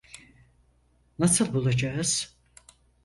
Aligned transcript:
Nasıl 1.19 1.53
bulacağız? 1.53 2.35